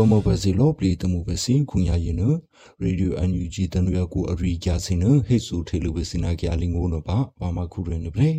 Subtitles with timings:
[0.00, 2.22] ပေါ်မဘစီလောပလီတမှုဘစီခုညာရင်န
[2.82, 8.30] ရေဒီယိုအန်ယူဂျီတနရကိုအရိကြစင်နဟိတ်ဆူထေလူဘစီနာကြလင်ကိုနပါဘာမခုရနေပလေ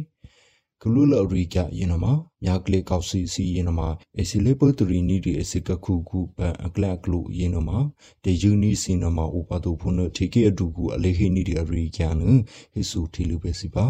[0.81, 2.05] ကလူလရိကယနမ
[2.43, 3.79] မြကလေကောက်စီစီယနမ
[4.19, 7.69] အစီလေပတရီနီဒီအစီကခုခုပန်အကလကလူယနမ
[8.23, 12.21] တေယူနီစီနမဥပဒုဖုနထေကေအဒူကူအလေဟိနီဒီအရိကန
[12.73, 13.87] ဟိဆူထေလူဘစီပါ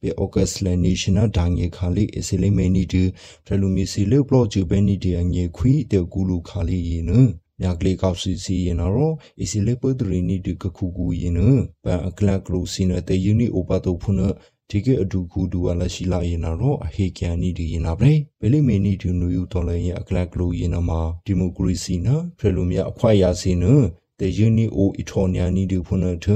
[0.00, 3.02] ပေအော့ကတ်လနေရှင်နာဒိုင်ယေခါလီအစီလေမေနီဒီ
[3.44, 7.12] ဖရလူမီစီလေပလော့ဂျူဘဲနီဒီအငေခွီတေကူလူခါလီယေန
[7.60, 11.40] မြကလေးကောက်စီစီရင်တော့အစီလေပဒရီနီဒီကခုကူရင်န
[11.84, 14.20] ပန်အကလကလိုစီနတေယူနီအိုပါတိုဖုန
[14.70, 23.64] ဒီကအဒူကူဒူဝါလာရှိလာရင်တော့အဟေကန်နီဒီရင်နာပဲဘယ်လိမေနီဒီနူယူတော်လည်းရအကလကလိုရင်နမှာဒီမိုကရေစီနာဖရလူမြအခွာရစီန
[24.18, 26.26] တေယူနီအိုအီထော်နီယာနီဒီဖုနထ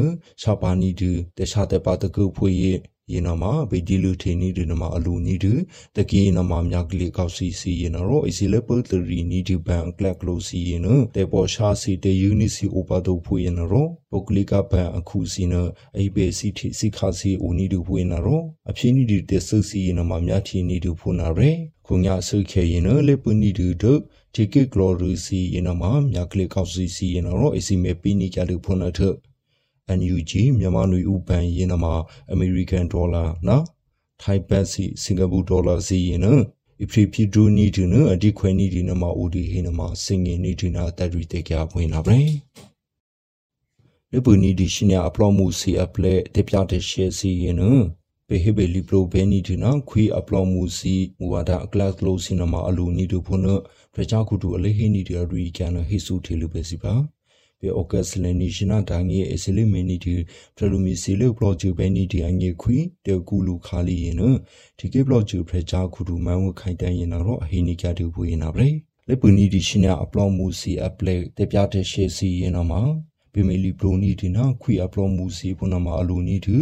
[0.42, 2.50] ရှာပါနီဒီတခြားတဲ့ပါတကူဖွေ
[3.12, 5.54] ရယေနမှာဗေဒီလူထေနီဒီနမှာအလူနီဒီ
[5.96, 15.54] တကီနမှာမြကလေးကောက်စီစီယေနရောအစီလေပတရီနီဒီဘန်ကလက်ကလိုစီယေနတေပေါ်ရှာစီတေယူနီစီအိုပါတိုဖွေယေနရောပုဂလီကဘန်အခုစီန
[15.98, 21.50] အိဘေစီတီစီခါစီအိုနီဒီဖွေနရောအဖြစ်နီဒီတေဆစီယေနမှာမြထီနီဒီဖွနာရဲ
[21.86, 23.84] ခုညာဆုခေယေနလေပနီဒီဒ
[24.34, 29.00] တီကေကလိုရီစီယေနမှာမြကလေးကောက်စီစီယေနရောအစီမေပီနီကြလူဖွနာထ
[29.98, 31.94] NUG မြန်မာနွေဥပန်ရင်းနမှာ
[32.34, 33.64] American Dollar နော်
[34.22, 36.42] ထိုင်ဘတ်စီစင်ကာပူဒေါ်လာစီရင်နော်
[36.82, 42.18] အဖရီဖီဒူနီဒီနော်အဒီခွဲနီဒီနမှာအိုဒီဟင်းနမှာစင်ငင်နီဒီနာတက်ရီတေကြဝင်လာပဲ
[44.12, 47.82] လေပူနီဒီရှင်ရအပလောမှုစီအပလက်တပြတဲ့ရှယ်စီရင်နော်
[48.28, 53.46] ပေဟေဘလီပလိုဘဲနီဒီနာခွေအပလောမှုစီမူဝါဒအကလတ်ကလိုစီနမှာအလူနီဒူဖုန
[53.94, 56.94] ပရချာကူတူအလေးဟင်းနီဒီရီကန်ဟိဆူထေလူပဲစီပါ
[57.64, 60.14] ပေအော့ကက်စလနီရှင်နာဒိုင်ရဲ့အစလိမီနီတီ
[60.56, 62.76] ဖရလူမီစီလေဘလော့ဂျူဘဲနီတီအငေခွီ
[63.06, 64.38] တေကူလူခါလီရင်နော်
[64.78, 68.66] ဒီကေဘလော့ဂျူဖရချာခုဒူမန်ဝခိုင်တန်ရင်တော့အဟိနီကတူပူရင်နာပဲ
[69.08, 72.82] လေပူနီတီရှင်နာအပလော့မူစီအပလက်တေပြတဲ့ရှေစီရင်တော့မှာ
[73.32, 76.56] ပီမီလီပရိုနီဒီနာခွီအပလော့မူစီပုနမအလူနီတူ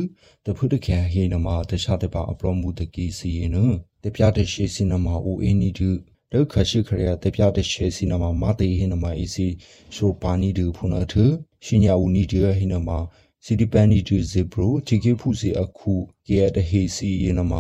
[0.45, 5.91] တဖုတခဲဟေနမတခြားတပါအပလော့မူတကီစီရင်နော်တေပြတဲ့ရှေစီနမအိုအင်းနီတူ
[6.35, 9.47] ဒုခရှိခရယတပြတဲ့ရှေစီနမမတေဟိနမအစီ
[9.95, 11.15] ရှိုပါနီဒူဖုနာထ
[11.65, 12.91] ရှင်ညာဦးနီဒီဟိနမ
[13.45, 15.93] စီဒီပန်နီဒူဇေဘရိုချီကေဖုစီအခု
[16.27, 17.53] ကေရတဟေစီယနမ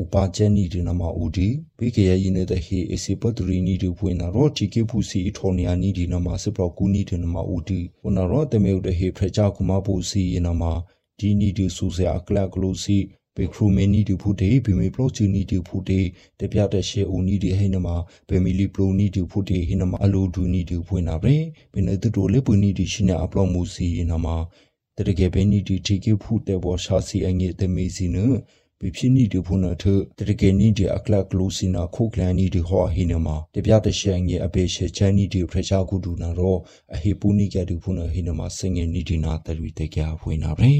[0.00, 10.62] ဥပါချန်နီဒီနမဦးဒီပိကေယယင်းတဲ့ဟေအစီပတရီနီဒီဖွင့်နာရောချီကေဖုစီအထောနီယာနီဒီနမစပရကူနီဒီနမဦးဒီဝနာရောတမေဦးတဲ့ဟေဖရချာကုမပူစီယနမ
[11.18, 12.98] ဒီနီဒီဆူဆာကလကလိုစီ
[13.36, 16.00] ပေခရူမနီတူဖူတေဘီမီပလိုချီနီတူဖူတေ
[16.40, 17.88] တပြတဲ့ရှေဦးနီဒီဟိနမ
[18.28, 21.34] ဘေမီလီပလိုနီတူဖူတေဟိနမအလိုဒူနီတူဖွင့်နာပဲ
[21.72, 24.26] ဘယ်နဲ့တူတိုလေပူနီဒီရှိနေအပလော့မူစီနမ
[24.96, 28.18] တရကေဘနီဒီတီကေဖူတေဘောရှာစီအငေတမေစီန
[28.78, 29.84] ပြဖြစ်နီတူဖုနာထ
[30.18, 36.56] တရကေနီဒီအကလကလူစီနာခုကလန်နီဒီဟောဟိနမတပြတဲ့ရှေငေအပေရှေချန်နီဒီဖရချာကူဒူနာရော
[36.94, 40.70] အဟေပူနီကတူဖုနာဟိနမစငေနီဒီနာတရီတေကြဖွင့်နာပဲ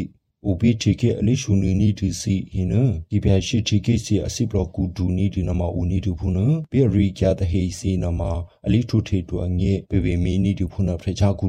[0.50, 2.74] OBTK အလေးရှုနေနီဒီစီဟင်းန
[3.12, 6.38] ဒီပြရှိ TK စီအစီဘလကူဒူနီဒီနမဦးနီဒူဖုန
[6.72, 8.22] ပေရီကျတဲ့ဟေစီနမ
[8.66, 11.46] အလေးထုထေတူအငဲပေပေမီနီဒူဖုနဖရချာကူ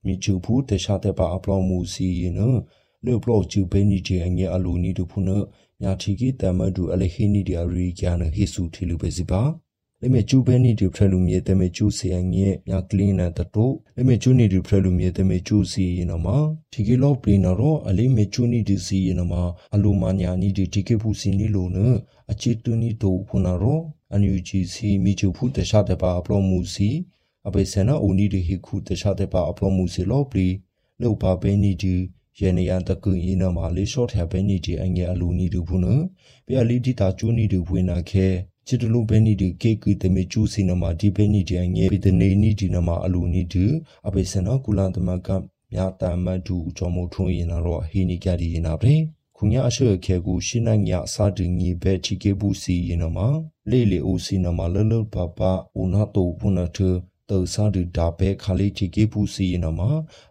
[0.07, 2.07] မီချူဖူတခြားတဲ့ပါအပလိုမူစီ
[2.37, 2.39] န
[3.07, 5.31] လေပလော့ချူပဲနီဒီအငေအလူနီတူဖုန
[5.83, 9.43] ညာတီကီတမဒူအလေဟီနီဒီအရီကျန်ဟီဆူထီလူပဲစီပါ
[10.03, 16.27] လေမေကျူပဲနီဒီဖရလူမြေတမေကျူစီအငဲမြကလင်းနတတိုလေမေကျူနီဒီဖရလူမြေတမေကျူစီယနမ
[16.73, 19.33] ဒီကေလောပလီနာရောအလေးမေကျူနီဒီစီယနမ
[19.75, 21.79] အလိုမာညာနီဒီတီကေဖူစီနီလိုန
[22.31, 23.81] အချီတူနီတိုဖုနာရော
[24.13, 26.89] အန်ယူဂျီစီမီချူဖူတခြားတပါအပလောမှုစီ
[27.47, 30.49] အပေစနာအိုနီဒီဟီခုတခြားတပါအပလောမှုစီလောပလီ
[31.01, 31.95] လောက်ပါပဲနီဒီ
[32.39, 35.87] ယနေယန်တကူဤနမှာလေးရှော့ထပဲနီဒီအငဲအလူနီဒူဖုန
[36.47, 38.27] ပြအလီဒီတာကျူနီဒူဖွေနာခဲ
[38.67, 43.65] ချစ်တလူပဲနီဒီကေကီတမေကျူစီနမှာဒီပဲနီဒီအငဲပိတနေနီဒီနမှာအလူနီဒီ
[44.07, 45.29] အပေစနာကူလာတမက
[45.73, 48.95] မြာတမတ်ဒူချောမထုံးရင်တော့ဟီနီကြဒီရင်နာပဲ
[49.37, 53.29] ခုညာအရှေ့ခဲကူရှင်းနိုင်ညစာဒင်းကြီးပဲချီကေဘူးစီရင်နမှာ
[53.71, 55.41] လေလေအိုစီနမှာလလပပ
[55.81, 56.79] ဦးနာတိုဖုနထ
[57.31, 59.81] တောစာဒူဒါဘဲခါလေးတီကေပူစီနမ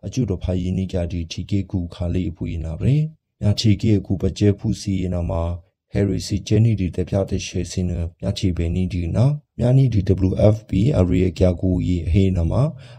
[0.06, 2.94] အကျုတော်ဖိုင်နိကြဒီတီကေကူခါလေးအပူရနာပဲ
[3.42, 5.32] ညာချီကေကူပကျဲဖူစီနမ
[5.92, 7.88] ဟယ်ရီစီဂျန်နီဒီတပြတဲ့ရှေစင်း
[8.22, 9.26] ညာချီဘဲနီဒီနာ
[9.60, 10.00] ညာနီဒီ
[10.30, 12.54] WFP အရိယကျကူယဟေနမ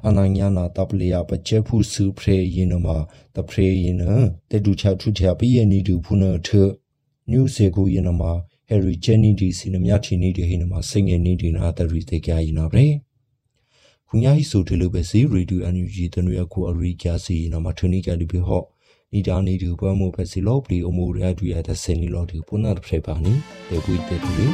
[0.06, 2.86] အနညာနာတပလျာပကျဲဖူစုဖရေယနမ
[3.34, 4.02] တဖရေယန
[4.50, 6.48] တေဒူချာထူချာပိယနီဒူဖုနထ
[7.30, 8.22] ညူစေကူယနမ
[8.68, 12.84] ဟယ်ရီဂျန်နီဒီစီနမြချီနီဒီဟေနမစိငယ်နီဒီနာတရီတေကြယနာပဲ
[14.12, 18.66] ခုညာဟိဆိုတလူပဲစီရေဒီယိုအန်ယူဂျီတနွေအခုအရိကျစီနမထနီကလူပြဟော့
[19.12, 23.32] နီတာနီဒီဘွားမို့ပဲစီလော့ပလီအမိုရတူရတဲ့စင်နီလော့ဒီပုနာတဖရပါနီ
[23.68, 24.46] တေပွေတေတူလီ